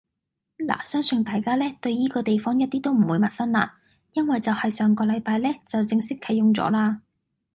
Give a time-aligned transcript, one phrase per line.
[0.65, 3.77] 拿相信大家呢，對依個地方一啲都唔會陌生啦，
[4.13, 7.03] 因為就係上個禮拜呢就正式啟用咗啦